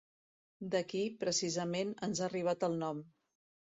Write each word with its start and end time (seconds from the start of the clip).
D'aquí, 0.75 1.01
precisament, 1.25 1.91
ens 2.09 2.23
ha 2.23 2.27
arribat 2.31 2.67
el 2.69 2.81
nom. 2.85 3.09